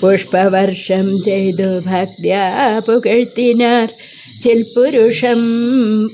[0.00, 3.88] പുഷ്പവർഷം ചെയ്തു ഭക്തിയാ പുകഴ്ത്തിനാർ
[4.42, 5.40] ചിൽപുരുഷം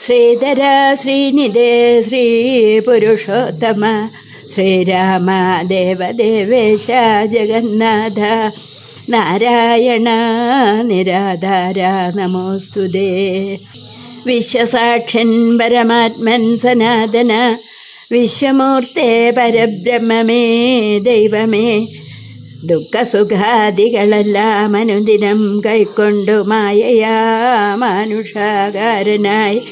[0.04, 0.62] ശ്രീധര
[1.00, 1.72] ശ്രീനിധേ
[2.06, 2.24] ശ്രീ
[2.86, 3.82] പുരുഷോത്തമ
[4.52, 5.28] ശ്രീരാമ
[5.72, 6.86] ദേവദേവേശ
[7.34, 8.20] ജഗന്നാഥ
[9.12, 10.08] നാരായണ
[10.90, 11.78] നിരാധാര
[12.18, 13.12] നമോസ്തുതേ.
[14.26, 17.56] വിശ്വസാക്ഷൻ പരമാത്മൻ സനാതന
[18.12, 21.86] വിശ്വമൂർത്തേ പരബ്രഹ്മമേ ദൈവമേ.
[22.64, 29.62] ദുഃഖസുഖാദികളെല്ലാം അനുദിനം കൈക്കൊണ്ടു മായയാ മാനുഷാകാരനായി.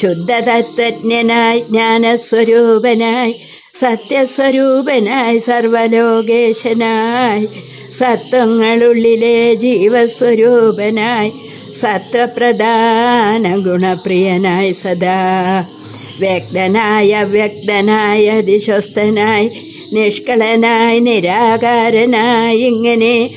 [0.00, 3.34] ശുദ്ധതത്വജ്ഞനായി ജ്ഞാനസ്വരൂപനായി
[3.74, 7.48] സത്യസ്വരൂപനായി സർവലോകേശനായി
[7.92, 11.32] സത്വങ്ങളുള്ളിലെ ജീവസ്വരൂപനായി
[11.74, 15.64] സത്വപ്രധാന ഗുണപ്രിയനായി സദാ.
[16.20, 19.50] വ്യക്തനായ വ്യക്തനായ അതിശ്വസ്തനായി
[19.92, 23.30] നിഷ്കളനായി നിരാകാരനായി ഇങ്ങനെ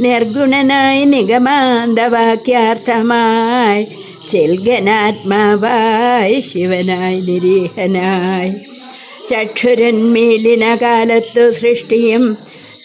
[0.00, 3.86] നിർഗുണനായി നിഗമാന്തവാക്യാർത്ഥമായി
[4.28, 8.52] ചെൽഗനാത്മാവായി ശിവനായി നിരീഹനായി.
[9.30, 12.36] ചക്ഷുരന്മീലിന കാലത്തു സൃഷ്ടിയും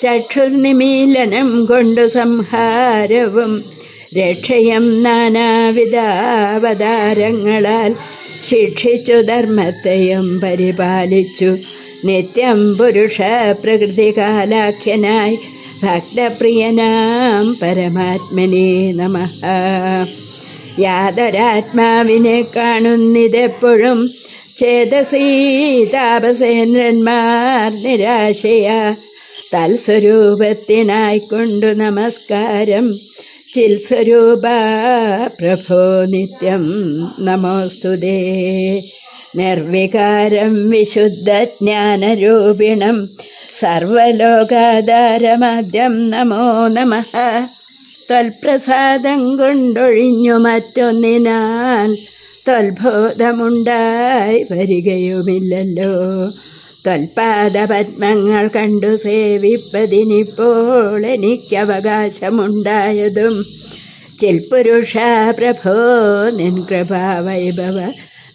[0.02, 3.83] ചക്ഷുർനിമീലനം കൊണ്ടു സംഹാരവും
[4.18, 7.96] രക്ഷയും നാനാവിധാവതാരങ്ങളാൽ
[8.42, 11.58] ശിക്ഷിച്ചു ധർമ്മത്തെയും പരിപാലിച്ചു.
[12.06, 13.22] നിത്യം പുരുഷ
[13.64, 15.40] പ്രകൃതി കാലാഖ്യനായി
[15.84, 19.28] ഭക്തപ്രിയനാം പരമാത്മനെ നമ.
[20.80, 24.12] യാതൊരാത്മാവിനെ കാണുന്നിതെപ്പോഴും
[24.56, 28.96] ചേതസീ താപസേന്ദ്രന്മാർ നിരാശയ.
[29.54, 33.00] തൽസ്വരൂപത്തിനായിക്കൊണ്ടു നമസ്കാരം.
[33.54, 34.44] ചിൽസ്വരൂപ
[35.40, 38.20] പ്രഭോ നിത്യം നമോസ്തുതേ
[39.36, 43.10] നിർവികാരം വിശുദ്ധ വിശുദ്ധജ്ഞാനരൂപിണം
[43.60, 47.04] സർവലോകാധാരമാദ്യം നമോ നമ.
[48.12, 51.98] തൽപ്രസാദം കൊണ്ടൊഴിഞ്ഞു മറ്റൊന്നിനാൽ
[52.48, 55.94] തൊൽബോധമുണ്ടായി വരികയുമില്ലല്ലോ.
[56.88, 63.46] ത്വൽപാദപത്മങ്ങൾ കണ്ടു സേവിപ്പതിനിപ്പോൾ എനിക്കവകാശമുണ്ടായതും.
[64.20, 64.98] ചിൽപുരുഷ
[65.40, 65.90] പ്രഭോ
[66.30, 67.92] നിൻ കൃപാവൈഭവ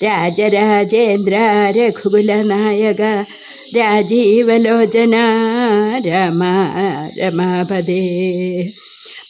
[0.01, 1.35] രാജരാജേന്ദ്ര
[1.77, 3.01] രഘുകുലനായക
[3.75, 5.15] രാജീവലോചന
[6.05, 6.43] രമ
[7.17, 8.03] രമാപദേ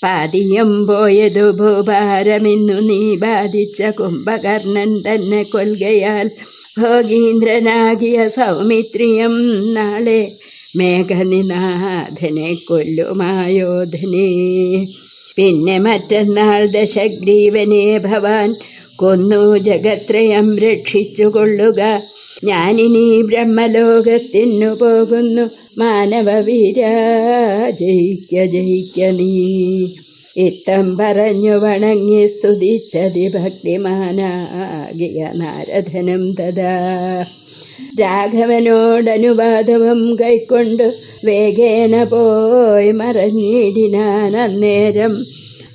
[0.03, 6.29] പാതിയും പോയതു ഭൂഭാരമിന്നു നീ ബാധിച്ച കുംഭകർണൻ തന്നെ കൊൽകയാൽ
[6.77, 9.35] ഭോഗീന്ദ്രനാകിയ സൗമിത്രിയം
[9.73, 10.21] നാളെ
[10.77, 14.27] മേഘനിനാഥനെ കൊല്ലുമായോധനെ
[15.37, 18.49] പിന്നെ മറ്റന്നാൾ ദശഗ്രീവനെ ഭവാൻ
[19.01, 22.01] കൊന്നു ജഗത്രയം രക്ഷിച്ചുകൊള്ളുക.
[22.43, 25.49] ഞാനിനി ബ്രഹ്മലോകത്തിനു പോകുന്നു.
[25.77, 26.75] മാനവവീര
[27.69, 29.87] ജയിക്ക ജയിക്ക നീ.
[30.37, 37.25] ഇത്തം പറഞ്ഞു വണങ്ങി സ്തുതിച്ചതി ഭക്തിമാനാകിയ നാരദനും തഥാ.
[37.99, 40.93] രാഘവനോടനുവാദവും കൈക്കൊണ്ട്
[41.25, 44.35] വേഗേന പോയി മറഞ്ഞിടിനാൻ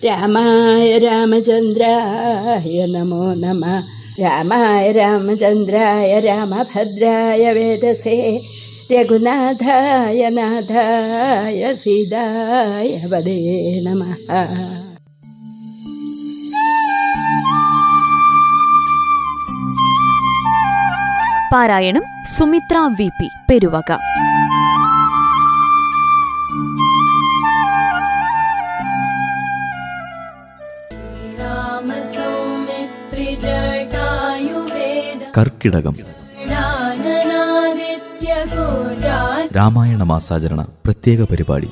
[0.04, 3.82] രാമായ രാമചന്ദ്രായ നമോ നമ.
[4.20, 8.40] രാമായ രാമചന്ദ്രായ രാമഭദ്രായ വേദസേ.
[8.92, 14.14] രഘുനാഥായ നാഥായ സീതായ വദേ നമ.
[21.52, 23.92] പാരായണം സുമിത്ര വി പി പെരുവക.
[35.36, 35.96] കർക്കിടകം.
[39.56, 41.68] രാമായണ മാസാചരണ പ്രത്യേക പരിപാടി.